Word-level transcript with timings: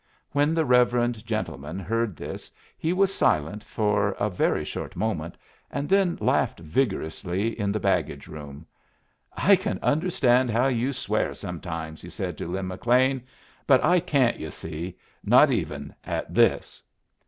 When 0.31 0.55
the 0.55 0.65
reverend 0.65 1.23
gentleman 1.27 1.77
heard 1.79 2.15
this 2.15 2.49
he 2.75 2.91
was 2.91 3.13
silent 3.13 3.63
for 3.63 4.13
a 4.13 4.31
very 4.31 4.65
short 4.65 4.95
moment, 4.95 5.37
and 5.69 5.87
then 5.87 6.17
laughed 6.19 6.59
vigorously 6.59 7.49
in 7.59 7.71
the 7.71 7.79
baggage 7.79 8.25
room. 8.27 8.65
"I 9.37 9.55
can 9.55 9.77
understand 9.83 10.49
how 10.49 10.65
you 10.69 10.91
swear 10.91 11.35
sometimes," 11.35 12.01
he 12.01 12.09
said 12.09 12.35
to 12.39 12.47
Lin 12.47 12.65
McLean; 12.65 13.21
"but 13.67 13.83
I 13.83 13.99
can't, 13.99 14.39
you 14.39 14.49
see. 14.49 14.97
Not 15.23 15.51
even 15.51 15.93
at 16.03 16.33
this." 16.33 16.81